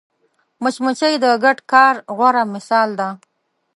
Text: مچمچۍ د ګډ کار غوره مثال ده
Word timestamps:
مچمچۍ 0.61 1.13
د 1.23 1.25
ګډ 1.43 1.57
کار 1.71 1.95
غوره 2.15 2.43
مثال 2.53 2.89
ده 2.99 3.09